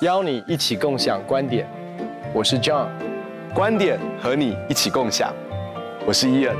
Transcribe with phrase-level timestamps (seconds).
[0.00, 1.68] 邀你一起共享观点，
[2.34, 2.88] 我是 John，
[3.54, 5.34] 观点和你一起共享，
[6.06, 6.56] 我是 Ian。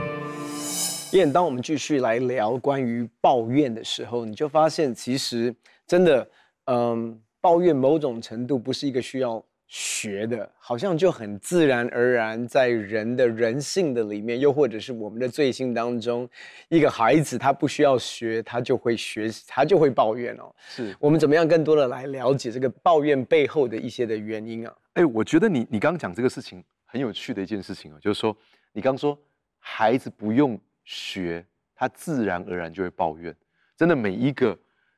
[1.12, 5.54] Ian，当我们继续来聊关于抱怨的时候，你就发现其实
[5.86, 6.28] 真的，
[6.66, 9.42] 嗯，抱怨某种程度不是一个需要
[9.76, 16.30] 学的，好像就很自然而然在人的人性的里面，又或者是我们的罪性当中，
[16.68, 20.54] 一个孩子他不需要学，他就会学习，他就会抱怨哦。
[20.68, 24.72] 是我们怎么样更多的来了解这个抱怨背后的一些的原因啊？
[24.92, 28.36] 哎，我觉得你你刚刚讲这个事情很有趣的一件事情啊，就是说
[28.72, 29.18] 你刚刚说
[29.58, 33.34] 孩子不用学，他自然而然就会抱怨。
[33.76, 34.56] 真的每一个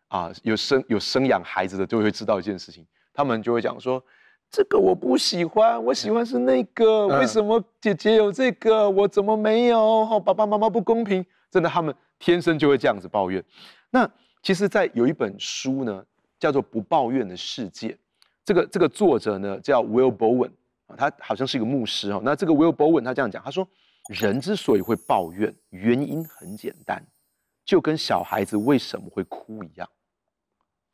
[0.09, 4.05] 啊有生有生养孩子的都会知道一件事情，他们就会讲说。
[4.51, 7.07] 这个我不喜欢，我喜欢是那个。
[7.09, 10.21] 为什么姐姐有这个，我怎么没有？
[10.21, 11.25] 爸爸妈妈不公平。
[11.51, 13.43] 真的，他们天生就会这样子抱怨。
[13.91, 14.11] 那
[14.43, 16.05] 其实，在有一本书呢，
[16.39, 17.89] 叫做《不抱怨的世界》。
[18.45, 20.51] 这个这个作者呢叫 Will Bowen
[20.87, 22.23] 啊，他好像是一个牧师哦。
[22.25, 23.67] 那这个 Will Bowen 他这样讲，他说：
[24.09, 27.05] 人之所以会抱怨，原因很简单，
[27.65, 29.89] 就跟小孩子为什么会哭一样，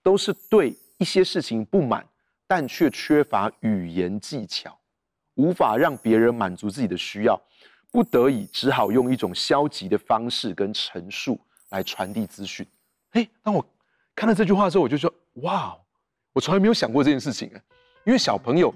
[0.02, 2.06] 都是对一些事情不满。
[2.54, 4.78] 但却缺乏语言技巧，
[5.36, 7.40] 无法让别人满足自己的需要，
[7.90, 12.66] 不得已只好用一种消极的方式跟陈述来传递资讯。
[13.10, 13.64] 嘿，当我
[14.14, 15.74] 看到这句话的时候，我就说：哇，
[16.34, 17.50] 我从来没有想过这件事情。
[18.04, 18.74] 因为小朋友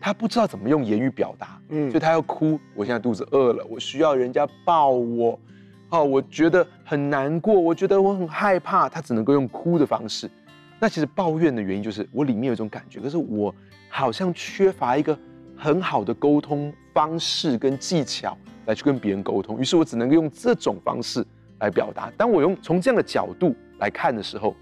[0.00, 2.58] 他不知道怎么用言语表达，嗯，所以他要哭。
[2.74, 5.38] 我现在肚子饿了，我需要人家抱我。
[5.90, 10.30] 哦，我觉得很难过，我觉得我很害怕，他只能够用哭的方式。
[10.80, 13.54] 那其实抱怨的原因就是我里面有一种感觉，可是我
[13.88, 15.18] 好像缺乏一个
[15.56, 21.24] 很好的沟通方式跟技巧来去跟别人沟通，于是我只能用这种方式
[21.58, 22.10] 来表达。
[22.16, 24.54] 当我用从这样的角度来看的时候，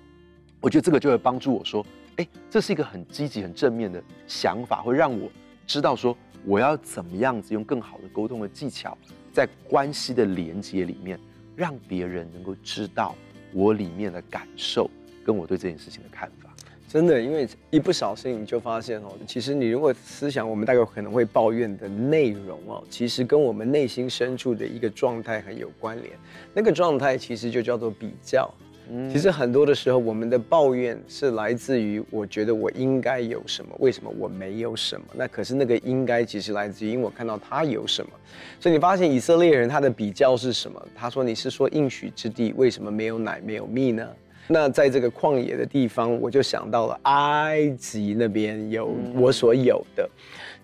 [0.60, 1.84] 我觉得这个就会帮助我说，
[2.16, 5.30] 哎，这是一个很积极、很正面的想法，会让我
[5.66, 6.16] 知道说
[6.46, 8.96] 我要怎么样子用更好的沟通的技巧，
[9.32, 11.20] 在关系的连接里面，
[11.54, 13.14] 让别人能够知道
[13.52, 14.90] 我里面的感受。
[15.26, 16.54] 跟我对这件事情的看法，
[16.86, 26.12] 真的，因为一不小心你就发现哦，其实你如果思想我们大概可能会抱怨的内容哦，其实跟我们内心深处的一个状态很有关联。
[26.54, 28.48] 那个状态其实就叫做比较。
[28.88, 35.04] 嗯，其实很多的时候，我们的抱怨是来自于我觉得我应该有什么，为什么我没有什么？
[35.12, 38.12] 那可是那个应该其实来自于因为我看到他有什么。
[38.60, 40.80] 所以你发现以色列人他的比较是什么？
[40.94, 44.08] 他说：“你是说应许之地为什么没有奶没有蜜呢？”
[44.48, 50.08] 那在这个旷野的地方，我就想到了埃及那边有我所有的，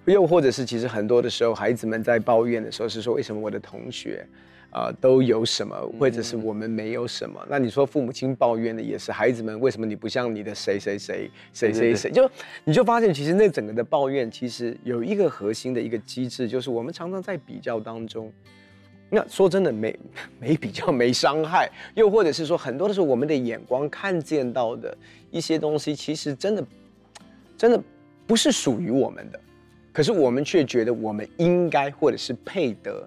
[0.04, 4.24] 又或者是其实很多的时候，孩子们在抱怨的时候是说，为什么我的同学，
[4.70, 7.44] 啊、呃、都有什么，或者是我们没有什么？
[7.50, 12.10] 那你说父母亲抱怨的也是孩子们，为什么你不像你的谁谁谁谁谁谁？
[12.10, 12.30] 就
[12.62, 18.32] 你就发现，其实那整个的抱怨，其实有一个核心的一个机制，就是我们常常在比较当中。
[19.14, 19.94] 那说真的没
[20.40, 24.96] 没比较没伤害，又或者是说很多的时候我们的眼光看见到的
[25.30, 26.64] 一些东西，其实真的
[27.58, 27.78] 真的
[28.26, 29.38] 不是属于我们的，
[29.92, 33.06] 可是我们却觉得我们应该或者是配得，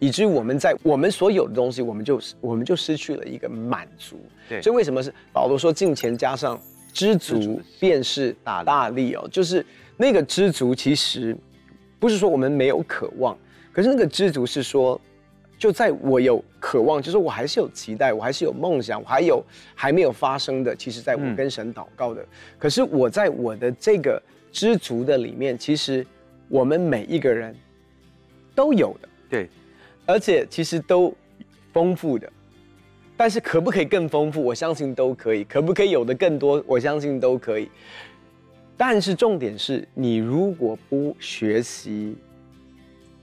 [0.00, 4.16] 以至于我们在我们所有的东西，我们就我们就失去了一个满足。
[4.48, 6.60] 对，所以为什么是保罗说敬钱加上
[6.92, 9.28] 知足便是大大力哦？
[9.30, 9.64] 就是
[9.96, 11.36] 那个知足其实
[12.00, 13.38] 不是说我们没有渴望，
[13.72, 15.00] 可是那个知足是说。
[15.58, 19.42] 就在我有渴望，就是我还是有期待，我还是有梦想，我还有
[19.74, 20.76] 还没有发生的。
[20.76, 22.28] 其实，在我跟神祷告的，嗯、
[22.58, 24.22] 可是我在我的这个
[24.52, 26.06] 知足的里面，其实
[26.48, 27.56] 我们每一个人
[28.54, 29.48] 都有的，对，
[30.04, 31.14] 而且其实都
[31.72, 32.30] 丰富的。
[33.16, 34.42] 但是可不可以更丰富？
[34.42, 35.42] 我相信都可以。
[35.44, 36.62] 可不可以有的更多？
[36.66, 37.70] 我相信都可以。
[38.76, 42.14] 但是重点是你如果不学习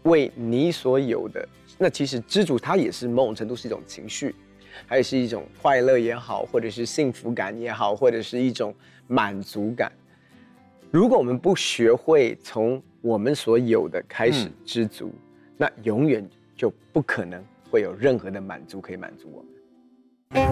[0.01, 1.47] 为你所有的。
[1.83, 4.33] 那其实知足，它也是某种程度是一种情绪，
[4.87, 8.73] 还是一种快乐也好，或者是幸福感也好，或者是一种
[9.05, 9.91] 满足感。
[10.91, 15.19] 如果我们不学会从我们所有的开始知足，嗯、
[15.57, 16.25] 那永远
[16.55, 20.43] 就不可能会有任何的满足可以满足我们。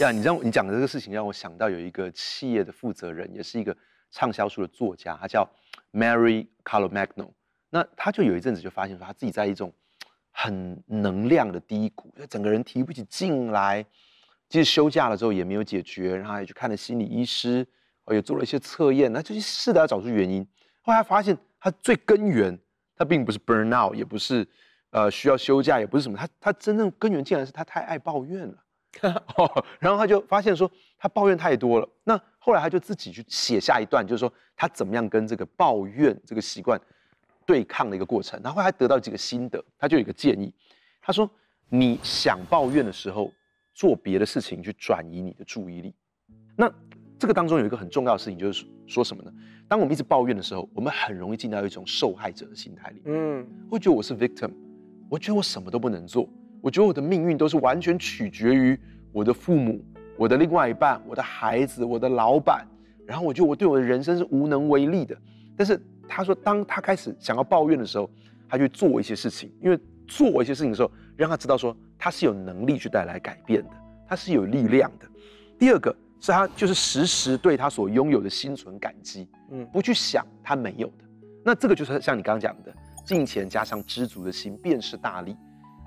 [0.00, 3.76] 呀，你让你讲的这个事情让我想到有一个企业的负责人，也是一个
[4.10, 5.46] 畅销书的作家，他叫
[5.92, 7.28] Mary Carlomagno。
[7.70, 9.72] 那他就有一阵子就发现说，他自己在一种
[10.32, 13.84] 很能量的低谷，就整个人提不起劲来。
[14.48, 17.64] 即使休假了之后也没有解决，然后也去看了心理医师，
[18.08, 20.44] 也做了一些测验，那就试着要找出原因。
[20.82, 22.58] 后来发现他最根源，
[22.96, 24.44] 他并不是 burn out，也不是
[24.90, 28.54] 呃需要休假，也不是什么，他他真正根源竟然是他太爱抱怨了。
[29.78, 30.68] 然后他就发现说
[30.98, 31.88] 他抱怨太多了。
[32.02, 36.76] 那后来他就自己去写下一段，就是说他怎么样跟这个抱怨这个习惯
[37.50, 38.40] 对抗的一个过程。
[38.44, 40.54] 然后还得到几个心得，他就有一个建议，
[41.02, 41.28] 他说
[41.68, 43.32] 你想抱怨的时候，
[43.74, 45.92] 做别的事情去转移你的注意力。
[46.54, 46.72] 那
[47.18, 49.32] 这个当中有一个很重要的事情，就是说什么呢？
[49.66, 53.02] 当我们一直抱怨的时候，我们很容易进到一种受害者的心态里。
[53.06, 54.52] 嗯，会觉得我是 victim，
[55.08, 56.28] 我觉得我什么都不能做。
[56.62, 58.78] 我觉得我的命运都是完全取决于
[59.12, 59.82] 我的父母、
[60.16, 62.64] 我的另外一半、我的孩子、我的老板，
[63.06, 65.16] 然后我觉得我对我的人生是无能为力的。
[65.56, 68.10] 但是他说，当他开始想要抱怨的时候，
[68.48, 73.70] 他去做一些事情，因为做一些事情的时候，让他知道说他是有能力去带来改变的，
[74.08, 75.06] 他是有力量的。
[75.58, 81.04] 第二个是他就是时时对他所拥有的心存感激，嗯，不去想他没有的。
[81.44, 82.74] 那这个就是像你刚刚讲的，
[83.04, 85.36] 金钱加上知足的心，便是大利。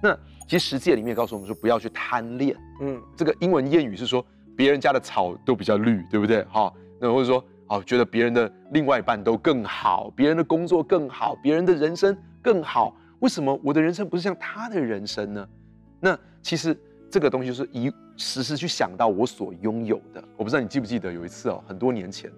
[0.01, 0.17] 那
[0.47, 2.57] 其实实践里面告诉我们说，不要去贪恋。
[2.81, 4.25] 嗯，这个英文谚语是说，
[4.55, 6.43] 别人家的草都比较绿，对不对？
[6.49, 7.43] 好，那或者说，
[7.73, 15.49] 哦，觉得别人的另外一半都更好，别人的工作更好，别人的人生更好，为什么我的人生不是像他的人生呢？
[15.99, 16.77] 那其实
[17.09, 20.23] 这个东西就是以时时去想到我所拥有的。
[20.37, 22.31] 我不知道你记不记得有一次哦，很多年前，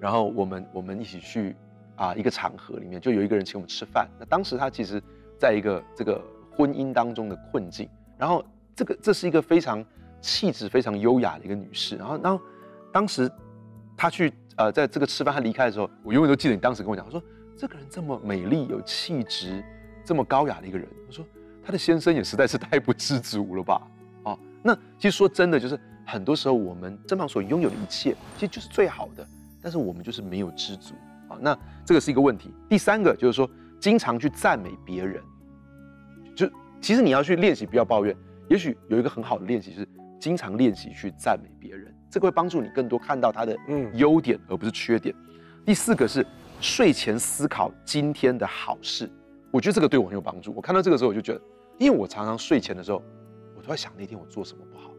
[0.00, 1.54] 然后我们我们一起去
[1.94, 4.08] 啊一个场合里面，就有一个人请我们吃饭。
[4.18, 5.00] 那当时他其实
[5.38, 6.20] 在一个这个。
[6.56, 8.44] 婚姻当中的困境，然后
[8.76, 9.84] 这个这是一个非常
[10.20, 12.40] 气质非常优雅的一个女士，然后然后
[12.92, 13.28] 当时
[13.96, 17.22] 她去呃在这个吃饭，他离开的时候，我永远都记得你当时跟我讲，我说
[17.56, 19.62] 这个人这么美丽有气质，
[20.04, 21.24] 这么高雅的一个人，我说
[21.62, 23.80] 她的先生也实在是太不知足了吧？
[24.24, 29.26] 哦，那其实说真的，就是很多时候我们身旁所拥有的一切，其实就是最好的，
[29.62, 30.94] 但是我们就是没有知足
[31.28, 31.38] 啊。
[31.40, 32.52] 那这个是一个问题。
[32.68, 33.48] 第三个就是说，
[33.80, 35.22] 经常去赞美别人。
[36.36, 36.50] 就
[36.80, 38.14] 其实你要去练习，不要抱怨。
[38.48, 39.88] 也许有一个很好的练习是，
[40.20, 45.12] 经常练习去赞美别人，这个会帮助你更多看到他的嗯优点，而不是缺点。
[45.66, 46.24] 第四个是
[46.60, 49.10] 睡前思考今天的好事，
[49.50, 50.52] 我觉得这个对我很有帮助。
[50.54, 51.40] 我看到这个时候，我就觉得，
[51.76, 53.02] 因为我常常睡前的时候，
[53.56, 54.92] 我都在想那天我做什么不好。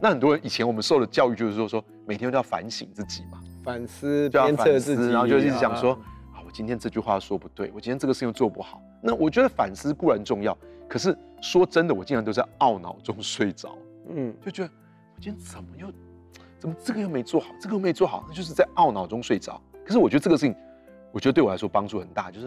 [0.00, 5.94] 那很多人以前我们受的教育就是说，说每天都要反省自己嘛，反思鞭策自己，然后就一直想说。
[6.32, 8.80] 啊，我今天这句话说不对，我今天这个事情做不好。
[9.02, 10.56] 那我觉得反思固然重要，
[10.88, 13.76] 可是说真的，我经常都在懊恼中睡着。
[14.08, 14.70] 嗯，就觉得
[15.14, 15.92] 我今天怎么又
[16.62, 19.60] 怎么这个又没做好，这个又没做好，那就是在懊恼中睡着。
[19.84, 20.54] 可是我觉得这个事情，
[21.10, 22.46] 我觉得对我来说帮助很大，就是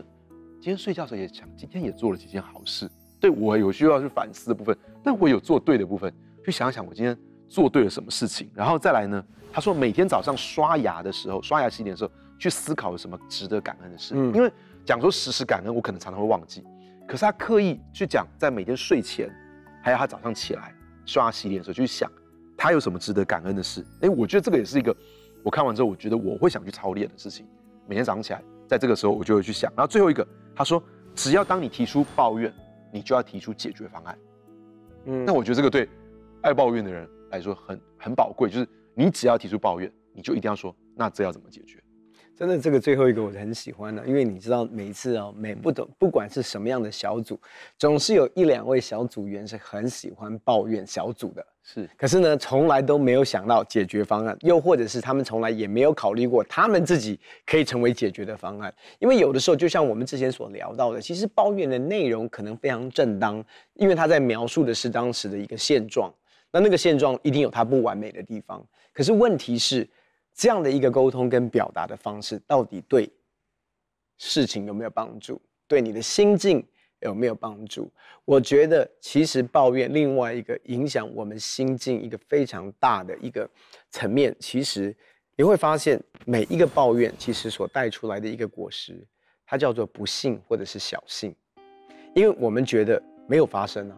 [0.61, 2.89] 今天睡觉的时候也想，今天也做了几件好事。
[3.19, 4.73] 对我有需要去反思的部分，
[5.03, 6.13] 但我有做对的部分，
[6.45, 7.17] 去想想我今天
[7.49, 9.21] 做对了什么事情，然后再来呢？
[9.51, 12.11] 他说每天早上刷牙的时候，刷牙洗脸的时候。
[12.37, 14.51] 去思考有什么值得感恩的事，嗯，因为
[14.83, 16.61] 讲说时时感恩，我可能常常会忘记。
[17.07, 19.33] 可是他刻意去讲，在每天睡前，
[19.81, 20.75] 还有他早上起来
[21.05, 22.11] 刷牙洗脸的时候，去想
[22.57, 23.85] 他有什么值得感恩的事。
[24.01, 24.95] 哎，我觉得这个也是一个
[25.43, 27.45] 我看完之后，我觉得我会想去操练的事情。
[27.87, 29.71] 每天早上起来，在这个时候，我就会去想。
[29.75, 30.81] 然后最后一个，他说，
[31.13, 32.51] 只要当你提出抱怨，
[32.91, 34.17] 你就要提出解决方案。
[35.05, 35.87] 嗯，那我觉得这个对
[36.41, 41.79] 爱抱怨的人来说很很宝贵，就是你只要提出抱怨，你就一定要说，那这要怎么解决？
[42.37, 47.39] 真的，这个最后一个我是很喜欢的，因为你知道，每一次哦，每不懂，不管是什么样的小组，
[47.77, 51.89] 总是有一两位小组员是很喜欢抱怨小组的，是。
[51.97, 58.73] 可是呢，从来都没有想到解决方案，又或者是他们从来也没有考虑过他们自己可以成为解决的方案。
[58.99, 63.41] 因为有的时候，就像我们之前所聊到的，其实抱怨的内容可能非常正当，
[63.75, 66.13] 因为他在描述的是当时的一个现状，
[66.51, 68.61] 那那个现状一定有它不完美的地方。
[68.91, 69.87] 可是问题是。
[70.35, 73.09] 这样的一个沟通跟表达的方式，到底对
[74.17, 75.41] 事情有没有帮助？
[75.67, 76.63] 对你的心境
[76.99, 77.89] 有没有帮助？
[78.25, 83.49] 我觉得，其实抱怨另外一个影响我们心境一个非常大的一个
[83.91, 84.95] 层面，其实
[85.37, 89.01] 你会发现，每一个抱怨其实所带出来的一个果实，
[89.45, 91.33] 它叫做不幸或者是小幸，
[92.13, 93.97] 因为我们觉得没有发生啊，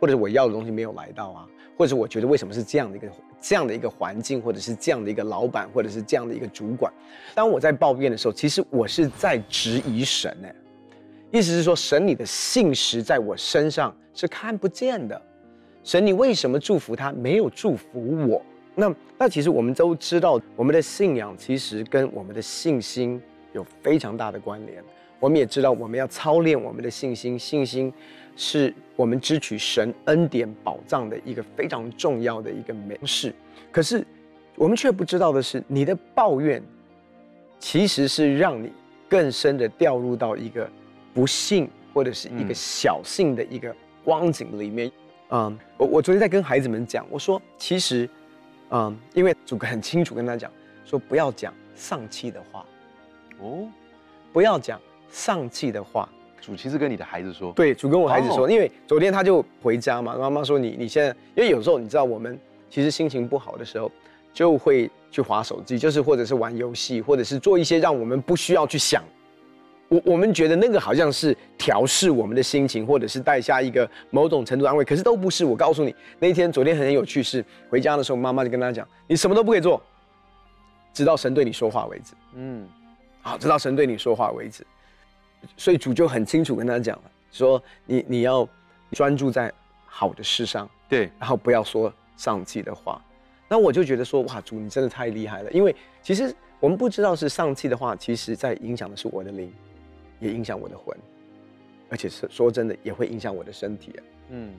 [0.00, 1.48] 或者我要的东西没有来到啊。
[1.76, 3.08] 或者我觉得为什么是这样的一个
[3.40, 6.92] 这样的一个环境，或者是这样的一个老板，或者是这样的一个主管，
[7.34, 10.48] 当我在抱怨的时候，其实我是在质疑神呢。
[11.30, 15.20] 意思是说，神你的信实在我身上是看不见的，
[15.84, 18.42] 神你为什么祝福他，没有祝福我？
[18.74, 23.20] 那那其实我们都知道，我们的信仰其实跟我们的信心
[23.52, 24.82] 有非常大的关联。
[25.20, 27.92] 我们也知道，我们要操练我们的信心，信心。
[28.38, 33.34] 是我们支取神恩典宝藏的一个非常重要的一个模式，
[33.70, 34.04] 可是
[34.56, 36.62] 我们却不知道的是，你的抱怨
[37.58, 38.72] 其实是让你
[39.06, 40.68] 更深的掉入到一个
[41.12, 44.90] 不幸或者是一个小幸的一个光景里面，
[45.28, 48.08] 嗯，我我昨天在跟孩子们讲，我说其实，
[48.70, 50.50] 嗯，因为主很清楚跟他讲，
[50.86, 52.64] 说不要讲丧气的话，
[53.40, 53.68] 哦，
[54.32, 56.08] 不要讲丧气的话。
[56.40, 62.38] 主其实跟你的孩子说，对，主跟我孩子说，因为昨天他就回家嘛，妈妈说你你现在，因为有时候你知道我们
[62.70, 63.90] 其实心情不好的时候，
[64.32, 69.02] 就会去划手机，就是或者是玩游戏，或者是做一些让我们不需要去想，
[69.88, 75.44] 我我们觉得那个好像是调试我们的心情，或者是带下一个某种程度安慰，可是都不是。
[75.44, 79.80] 我告诉你，那一天昨天很有趣，是回家的时候，妈妈就跟他讲，你什么都不可以做，
[80.92, 82.14] 直到神对你说话为止。
[82.34, 82.66] 嗯，
[83.22, 84.64] 好，直到神对你说话为止。
[85.56, 88.48] 所以主就很清楚跟他讲了，说你你要
[88.92, 89.52] 专注在
[89.84, 93.00] 好的事上，对，然后不要说丧气的话。
[93.48, 99.52] 那我就觉得说，哇，主你真的太厉害了，因为其实我们不知道是丧气的话，其实在影响的是我的灵，
[100.18, 100.96] 也影响我的魂，
[101.88, 104.00] 而且是说真的也会影响我的身体啊。
[104.30, 104.52] 嗯，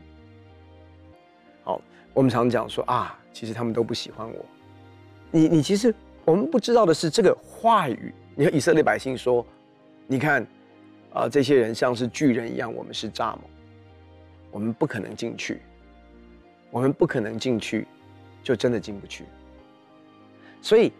[1.63, 1.82] 好，
[2.13, 4.46] 我们常讲说啊，其实他们都不喜欢我。
[5.32, 9.46] 你你其实我们不知道的是这个话语，你和以色列百姓说，
[10.08, 10.46] 你看。
[11.17, 13.39] 啊，这些人像是巨人一样，我们是蚱蜢，
[14.51, 15.59] 我们不可能进去，
[16.69, 17.88] 我们不可能进去，
[18.43, 19.24] 就真的进不去。
[20.62, 20.91] 所以，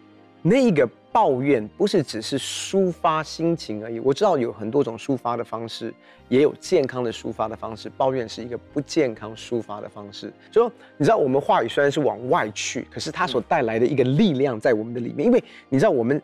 [0.42, 4.00] 那一个抱怨不是只是抒发心情而已。
[4.00, 5.94] 我知道有很多种抒发的方式，
[6.28, 7.88] 也有健康的抒发的方式。
[7.96, 10.32] 抱怨是一个不健康抒发的方式。
[10.50, 15.24] 就说，你知道，我们话语虽然是往外去，可是它所带来的一个力量在我们的里面。
[15.24, 16.20] 因为你知道，我们，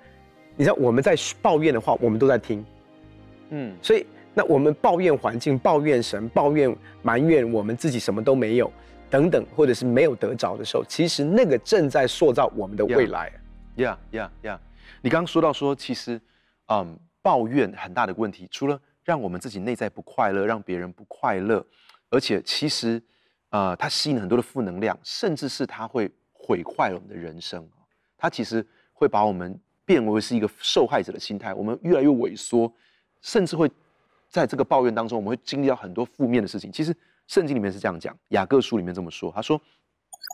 [0.57, 2.65] 你知道我们在抱怨的话，我们都在听。
[3.51, 8.73] 嗯，所以那我们抱怨环境、抱怨神、抱怨埋怨我们自己什么都没有
[9.09, 13.33] 等等，或者是没有得着的时候，其实那个正在塑造我们的未来。
[13.77, 14.61] 呀呀呀！
[15.03, 16.21] 你刚刚说到说，其实，
[16.69, 21.65] 嗯，抱怨很大的问题，除了让我们自己内在不快乐，让别人不快乐，
[22.11, 23.03] 而且其实，
[23.51, 27.69] 呃，它吸引很多的负能量，甚至是它会毁坏我们的人生。
[28.17, 32.73] 它其实会把我们变为是一个受害者的心态，我们越来越萎缩。
[33.25, 33.69] 甚至会
[34.29, 36.71] 在这个抱怨当中，我们会经历到很多负面的事情。
[36.71, 36.95] 其实
[37.27, 39.59] 圣经里面是这样讲，雅各书里面这么说，他说：“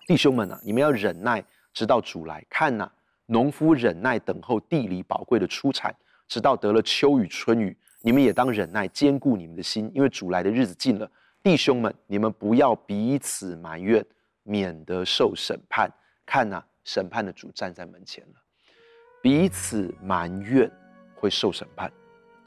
[0.08, 1.42] 弟兄们啊，你们要忍耐，
[1.72, 2.44] 直到主来。
[2.50, 2.90] 看呐，
[3.26, 5.94] 农夫忍耐等候地里宝贵的出产，
[6.26, 7.76] 直到得了秋雨春雨。
[8.00, 11.08] 你们也当忍耐，坚固你们的心，因为主来的日子近了。
[11.44, 14.04] 弟兄们，你们不要彼此埋怨，
[14.42, 15.88] 免得受审判。
[16.26, 18.34] 看呐，审判的主站在门前了。
[19.22, 20.68] 彼此埋怨
[21.14, 21.88] 会受审判。”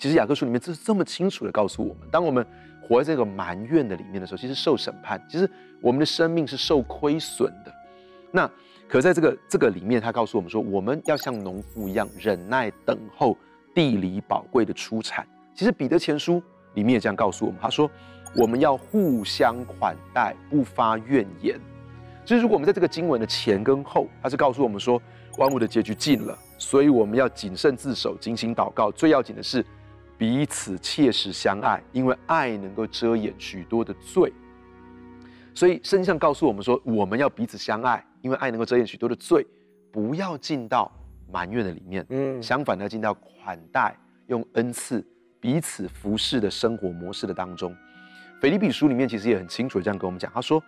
[0.04, 2.46] 其实雅各书里面这是这么清楚的告诉我们：当我们
[2.82, 7.74] 活在这个埋怨的里面的时候，其实受审判，其实我们的生命是受亏损的。
[8.30, 8.52] 那
[8.86, 13.38] 可在这个这个里面，他告诉我们说，我们要像农夫一样忍耐等候
[13.74, 15.26] 地里宝贵的出产。
[15.56, 16.44] 其实彼得前书
[16.74, 17.90] 里面也这样告诉我们，他说
[18.36, 21.58] 我们要互相款待，不发怨言。
[22.26, 25.02] 其实如果我们在这个经文的前跟后，他是告诉我们说
[25.38, 28.92] 万物的结局近了，所以我们要谨慎自守，警醒祷告。
[28.92, 29.66] 最要紧的是。
[30.18, 34.32] 彼此切实相爱，因为爱能够遮掩许多的罪。
[35.54, 39.46] 所以圣经上告诉我们说，我们要彼此相爱，因为爱能够遮掩许多的罪。
[39.92, 40.92] 不要进到
[41.32, 45.06] 埋怨的里面，嗯，相反的要进到款待、用恩赐、
[45.40, 47.76] 彼此服侍的生活模式的当中。
[48.42, 50.60] 腓立比书里面其实也很清楚的这样跟我们讲，他说：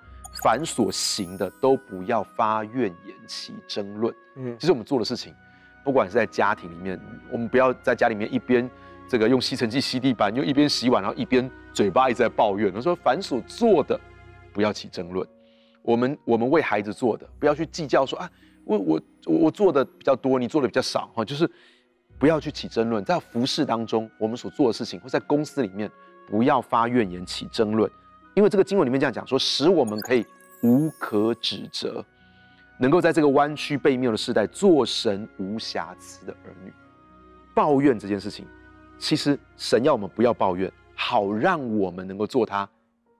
[0.43, 4.13] 凡所行的都不要发怨言起争论。
[4.35, 5.33] 嗯，其实我们做的事情，
[5.83, 6.99] 不管是在家庭里面，
[7.31, 8.69] 我们不要在家里面一边。
[9.07, 12.73] 这个用吸尘器吸地板，又一边洗碗，然后一边嘴巴一直在抱怨。
[12.73, 13.99] 他说：“凡所做的，
[14.51, 15.27] 不要起争论。
[15.83, 18.31] 我们我们为孩子做的，不要去计较说啊，
[18.63, 21.47] 我我我做的比较多，你做的比较少哈，就是
[22.17, 23.05] 不要去起争论。
[23.05, 25.89] 在服侍当中，我们所做的事情，或在公司里面，
[26.27, 27.89] 不要发怨言起争论，
[28.33, 30.25] 因为这个经文里面这样讲说，使我们可以
[30.63, 32.03] 无可指责，
[32.79, 36.73] 能够在这个弯曲悖谬的时代，做神无瑕疵的儿女。
[37.53, 38.47] 抱怨这件事情。”
[38.97, 42.67] 其实神要我们不要抱怨，好让我们能够做他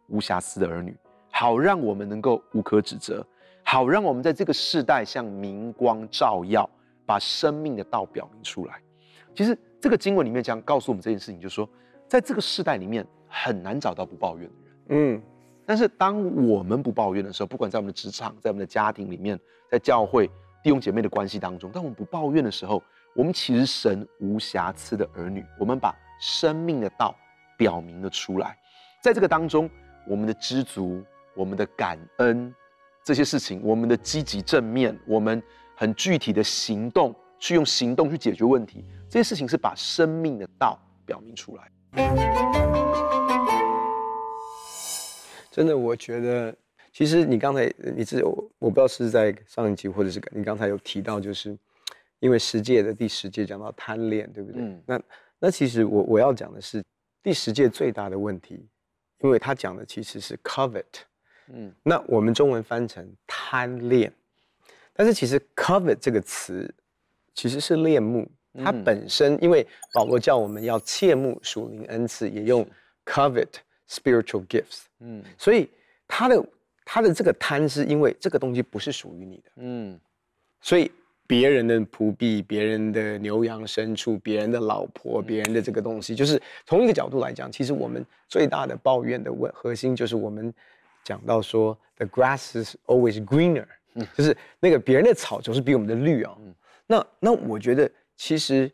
[0.08, 0.96] 无瑕疵的儿女，
[1.32, 3.26] 好让我们能够无可指责，
[3.64, 6.68] 好让我们在这个世代像明光照耀，
[7.06, 8.82] 把生命的道表明出来。
[9.36, 11.70] 其实这个经文里面讲告诉我们这件事情，就是说，
[12.08, 15.16] 在这个世代里面很难找到不抱怨的人。
[15.16, 15.22] 嗯，
[15.66, 19.38] 但是当我们不抱怨的时候，不管在我们的职场，在我们的家庭里面，
[19.70, 20.28] 在教会
[20.64, 22.82] 弟兄姐妹的关系当中，当我们不抱怨的时候。
[23.16, 27.16] 我们其实神无瑕疵的儿女，我们把生命的道
[27.58, 28.58] 表明了出来，
[29.02, 29.70] 在这个当中，
[30.06, 31.02] 我们的知足，
[31.34, 32.54] 我们的感恩，
[33.06, 35.42] 这些事情，我们的积极正面，我们
[35.78, 41.72] 很具体的行动，去用行动去解决问题，这些事情是把生命的道表明出来。
[45.50, 46.54] 真的，我觉得
[46.92, 51.58] 其实你刚才你自我我不知道是在上一集或者是你刚才有提到，就是
[52.20, 54.62] 因为十诫的第十诫讲到贪恋，对不对？
[54.62, 55.02] 嗯、那
[55.40, 56.84] 那其实我我要讲的是
[57.22, 58.68] 第十诫最大的问题，
[59.20, 60.84] 因为他讲的其实是 covet，
[61.48, 64.12] 嗯，那我们中文翻成贪恋，
[64.94, 66.74] 但是其实 covet 这个词
[67.34, 68.30] 其实是恋慕，
[68.64, 72.68] 它本身因为保罗叫我们要切慕属灵恩赐，也用
[73.06, 73.50] covet。
[73.88, 75.70] Spiritual gifts，嗯，所以
[76.08, 76.44] 他的
[76.84, 80.00] 他的这个贪是因为这个东西不是属于你的，嗯，
[80.60, 80.92] 所以
[81.28, 90.54] 别人的仆婢、别人的牛羊牲畜、别人的老婆、别人的这个东西，就是从一个角度来讲，其实我们最大的抱怨的问核心就是我们
[91.04, 96.54] 讲到说，the grass is always greener，嗯，就是那个别人的草总是比我们的绿啊，嗯，
[96.88, 98.72] 那那我觉得其实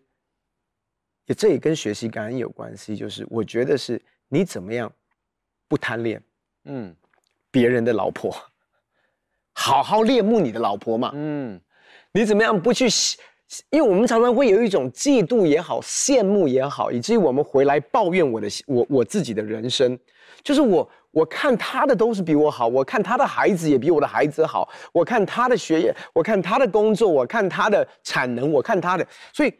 [1.25, 4.91] 也这也跟学习感恩有关系，就是我觉得是你怎么样。
[5.67, 6.21] 不贪恋，
[6.65, 6.93] 嗯，
[7.49, 8.35] 别人的老婆，
[9.53, 11.57] 好好恋慕你的老婆嘛，嗯，
[12.13, 12.87] 你怎么样不去？
[13.69, 19.99] 因为我们常常会有一种嫉妒也好，羡慕也好，以至于我们回来抱怨我的我我自己的人生，
[20.41, 29.53] 就是我我看他的都是比我好，我看他的孩子也比我的孩子好，我看他的学业，我看他的工作，我看他的产能，我看他的，所以，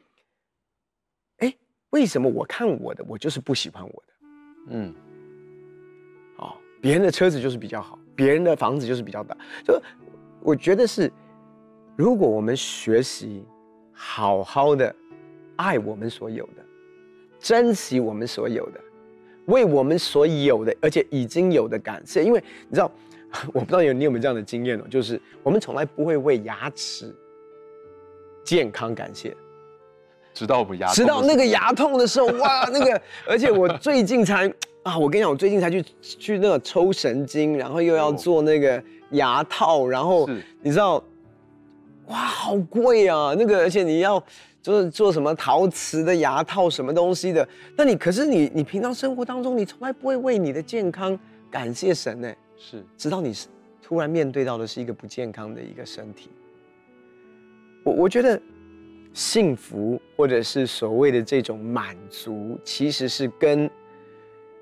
[1.39, 1.53] 哎，
[1.89, 4.13] 为什么我看我的，我就是不喜欢我的？
[4.69, 4.95] 嗯。
[6.37, 9.35] 哦别人的车子就是比较好，别人的房子就是比较大。
[9.65, 9.79] 就
[10.41, 11.11] 我觉得是，
[11.95, 13.43] 如果我们学习
[13.91, 14.93] 好好的
[15.55, 16.63] 爱我们所有的，
[17.39, 18.79] 珍惜我们所有的，
[19.45, 22.91] 为我们所有的而且已经有的感谢，因为你知道，
[23.53, 27.13] 我不知道有你有没有这样的经验哦，就是我们从来不会为牙齿
[28.43, 29.35] 健康感谢，
[30.33, 34.51] 直到我们牙痛，直到那个牙痛的时候，哇，那个，而且我最近才。
[34.83, 40.27] 啊，我跟你讲，我最近才去去那个抽神经，然后又要做那个牙套，然后
[40.63, 41.03] 你知道，
[42.11, 43.33] 哇，好贵啊！
[43.37, 44.21] 那个，而且你要
[44.61, 47.47] 就是做什么陶瓷的牙套，什么东西的。
[47.77, 51.17] 那你可是你你平常生活当中，你从来不会为你的健康
[51.49, 52.29] 感谢神呢？
[52.57, 53.33] 是，直到你
[53.81, 56.29] 突然面对到的是一个不健康的一个身体。
[57.83, 58.39] 我我觉得
[59.13, 63.69] 幸福或者是所谓的这种满足，其实是跟。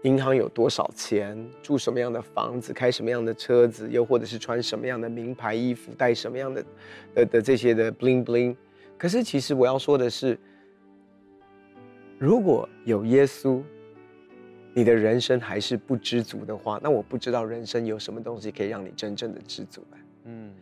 [0.03, 1.37] 银行有多少钱？
[1.61, 2.71] 住什么样的房子？
[2.71, 3.89] 开什么样的车子？
[3.89, 5.93] 又或者是穿什么样的名牌衣服？
[5.93, 6.65] 带什么样的
[7.13, 8.55] 的的这些的 bling bling？
[8.97, 10.39] 可是其实我要说的是，
[12.17, 13.61] 如果有耶稣，
[14.73, 19.97] 你的人生还是不知足的话，那我不知道人生有什么东西可以让你真正的知足了。
[20.25, 20.53] 嗯，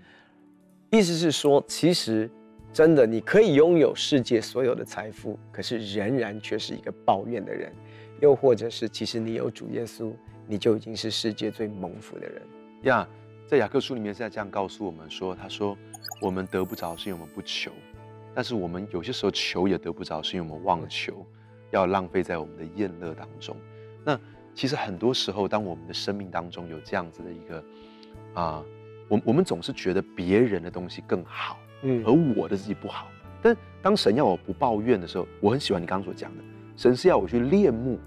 [0.90, 2.28] 意思是说，其实
[2.74, 7.72] 真的你可以拥有世界所有的财富，可是仍然却是一个抱怨的人。
[8.20, 10.12] 又或者是，其实你有主耶稣，
[10.48, 12.42] 你就已经是世界最蒙福的人
[12.84, 13.08] 呀。
[13.08, 15.78] Yeah, 在雅各书里面是在这样告诉我们说：“他说，
[16.20, 17.72] 我们得不着是因为我们不求，
[18.36, 21.26] 但是我们有些时候求也得不着，是因为我们忘了求，
[21.72, 23.56] 要浪费在我们的宴乐当中。
[24.04, 24.20] 那
[24.54, 27.64] 其实很多时候，当我们的生命当中有这样子的一个
[28.34, 28.64] 啊，
[29.08, 33.08] 我我们总是觉得别人的东西更好，嗯，而我的自己不好。
[33.42, 36.44] 但当神要我不抱怨的时候，我很喜欢你刚刚所讲的。”
[36.78, 37.98] 神是要我去恋慕，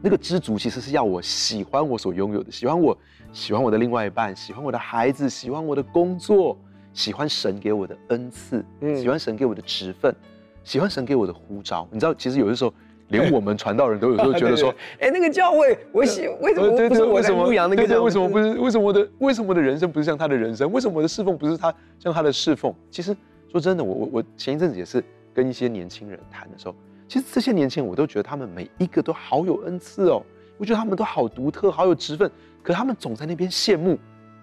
[0.00, 2.96] 那个知足其实是要我喜欢我所拥有的，喜欢我，
[3.32, 6.56] 喜欢我的另外一半，喜欢我的孩子，喜欢我的工作，
[6.92, 10.14] 喜欢神给我的恩赐，嗯，喜欢神给我的职分，
[10.62, 11.86] 喜欢神给我的呼召。
[11.90, 12.72] 你知道，其实有的时候，
[13.08, 18.04] 连我们传道人都有时候觉得说， 哎，那个教会，我喜为什么不是我在牧养那个教会？
[18.04, 18.58] 为什么不是？
[18.60, 20.70] 为什么我的为什么我的人生不是像他的人生？
[20.70, 22.72] 为什么我的侍奉不是他像他的侍奉？
[22.92, 23.16] 其实
[23.50, 25.02] 说真的，我我我前一阵子也是
[25.34, 26.76] 跟一些年轻人谈的时候。
[27.12, 30.24] 其实这些年轻人，我都觉得他们每一个都好有恩赐哦。
[30.56, 32.30] 我觉得他们都好独特，好有职分。
[32.62, 33.98] 可他们总在那边羡慕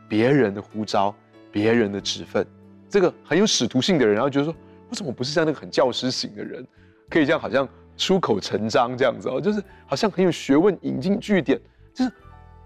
[0.07, 1.15] 别人的呼召，
[1.51, 2.45] 别人的职分。
[2.87, 6.63] 这个很有使徒性的人，然后觉得说，为什么我不是像那个很教师型的人，
[7.09, 9.41] 可以这样好像出口成章这样子哦？
[9.41, 11.59] 就是好像很有学问，引经据典。
[11.91, 12.11] 就是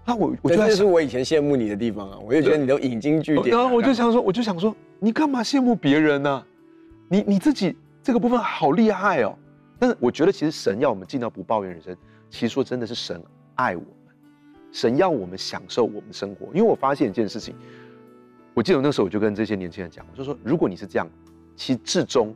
[0.04, 2.18] 那，我我觉得这是我以前羡慕你的地方啊。
[2.18, 3.56] 我就觉得你都引经据典。
[3.56, 6.44] 然后我就想说，我就想说，你干嘛羡慕别人呢？
[7.08, 9.34] 你你自己这个部分好厉害哦。
[9.84, 11.94] 但是我觉得，其实神要我们尽到不抱怨人生，
[12.30, 13.22] 其实说真的是神
[13.54, 13.90] 爱我们，
[14.72, 16.46] 神要我们享受我们生活。
[16.54, 17.54] 因为我发现一件事情，
[18.54, 21.06] 我记得那时候我就跟这些年轻人讲，我就说，如果你是这样，
[21.54, 22.34] 其实至终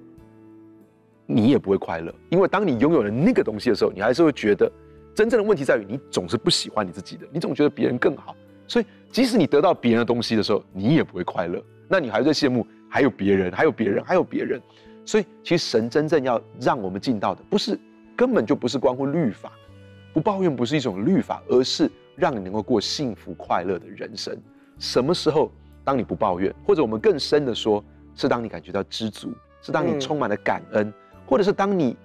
[1.24, 4.70] 你也不会快乐，因为当你拥有了那个东西的时候，你还是会觉得，
[5.14, 14.60] 真正的问题在于你总是不喜欢你自己的，你总觉得别人更好，所以即使你得到别人的东西的时候，你也不会快乐，那你还在羡慕还有别人，还有别人，还有别人。
[15.08, 17.80] 所以，其实神真正要让我们进到的，不是
[18.14, 19.50] 根本就不是关乎律法，
[20.12, 24.38] 不抱怨不是一种律法，而是让你能够过幸福快乐的人生。
[24.78, 25.50] 什么时候，
[25.82, 27.82] 当你不抱怨，或者我们更深的说，
[28.14, 30.92] 是当你感觉到知足，是当你充满了感恩，
[31.24, 31.96] 或者是当你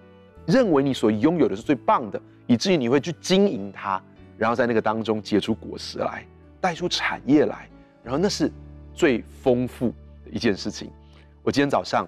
[0.45, 4.01] 认为你所拥有的是最棒的，以至于你会去经营它，
[4.37, 6.25] 然后在那个当中结出果实来，
[6.61, 7.67] 带出产业来，
[8.01, 8.49] 然后那是
[8.93, 9.89] 最丰富
[10.23, 10.89] 的一件事情。
[11.43, 12.07] 我今天早上，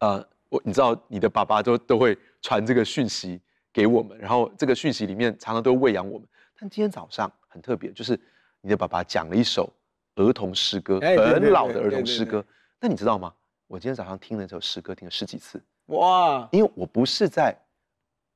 [0.00, 3.40] 呃，我你知道你的爸爸都都会传这个讯息
[3.72, 6.26] 给我们，然后这个讯息里面常常都喂养我们。
[6.58, 8.18] 但今天早上很特别，就是
[8.60, 9.72] 你的爸爸讲了一首
[10.16, 12.44] 儿童诗歌，很老的儿童诗歌。
[12.78, 13.32] 但你知道吗？
[13.66, 15.62] 我今天早上听了这首诗歌，听了十几次。
[15.86, 16.48] 哇！
[16.50, 17.54] 因为我不是在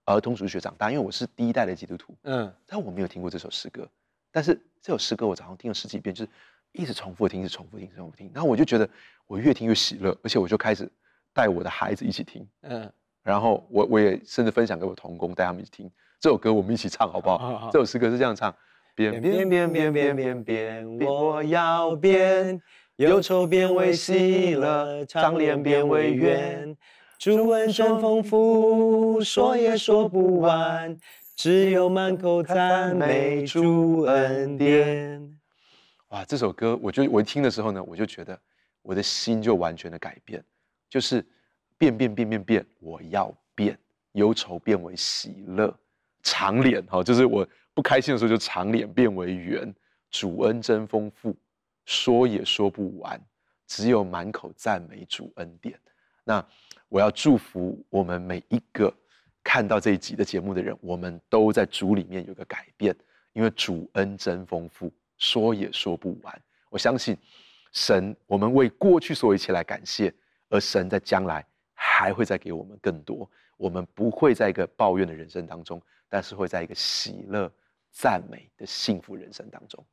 [0.05, 2.15] 儿童主日学长大，因为我是第一代的基督徒。
[2.23, 2.53] 嗯。
[2.67, 3.89] 但我没有听过这首诗歌，
[4.31, 6.31] 但是这首诗歌我早上听了十几遍，就是
[6.73, 8.31] 一直重复听，一直重复听，重复听。
[8.35, 8.89] 然后我就觉得
[9.27, 10.91] 我越听越喜乐，而且我就开始
[11.35, 12.49] 带我的孩子一起听。
[12.63, 12.91] 嗯。
[13.23, 17.37] 然后我我也甚至分享给我同工，带他们一起听这首歌，我们一起唱好不好？
[17.37, 17.71] 好好好。
[17.71, 18.55] 这首诗歌是这样唱：
[18.95, 22.63] 变变变变变变变，我要变。
[22.99, 26.77] 忧愁变为喜乐，长脸变为圆，
[27.19, 30.97] 主恩真丰富，说也说不完，
[31.35, 35.21] 只有满口赞美主恩典。
[36.11, 38.39] 哇，这首歌，我就我一听的时候呢，我就觉得
[38.81, 40.45] 我的心就完全的改变，
[40.95, 41.27] 就是
[41.77, 43.77] 变变变变变，我要变，
[44.13, 45.77] 忧愁变为喜乐，
[46.23, 49.75] 长脸哈，就是我不开心的时候就长脸变为圆，
[50.09, 51.35] 主恩真丰富。
[51.85, 53.21] 说也说不完，
[53.67, 55.77] 只有满口赞美主恩典。
[56.23, 56.47] 那
[56.89, 58.95] 我要祝福我们每一个
[59.43, 62.97] 看到这一集的节目的人，我们都在主里面有个改变，
[63.33, 66.41] 因为主恩真丰富，说也说不完。
[66.71, 67.17] 我相信
[67.73, 70.15] 神，我们为过去所有一切来感谢，
[70.55, 73.29] 而神在将来还会再给我们更多。
[73.57, 77.53] 我们不会在一个抱怨的人生当中，但是会在一个喜乐、
[77.91, 79.85] 赞美的幸福人生当中。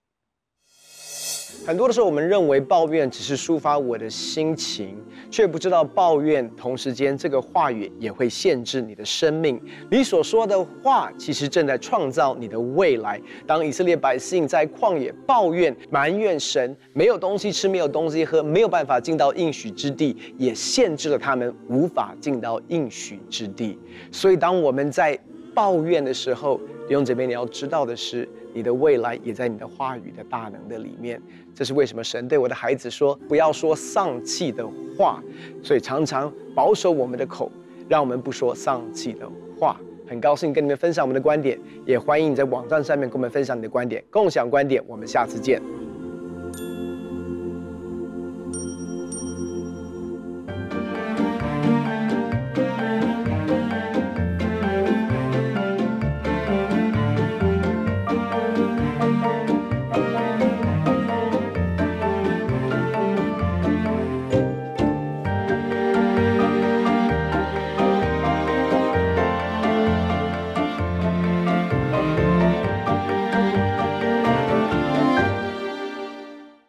[1.66, 4.98] 很多的时候，我们认为抱怨只是抒发我的心情，
[5.30, 9.62] 却不知道抱怨同时间这个话语也会限制你的生命。
[9.90, 13.22] 你所说的话，其实正在创造你的未来。
[13.46, 23.78] 当以色列百姓在旷野抱怨、埋怨神，没有东西吃，没有东西喝，没有办法进到应许之地，也限制了他们无法进到应许之地。
[24.12, 25.18] 所以，当我们在
[25.54, 31.22] 抱怨的时候，弟兄姐妹，你要知道的是，你的未来也在你的话语的大能的里面。
[31.54, 34.66] 这是为什么神对我的孩子说：“不要说丧气的
[34.98, 35.22] 话。”
[35.62, 37.52] 所以常常保守我们的口，
[37.90, 39.80] 让我们不说丧气的话。
[40.08, 44.84] 很高兴跟你们分享我们的观点，也欢迎你在网站上面跟我们分享你的观点，共享观点。
[44.88, 45.81] 我们下次见。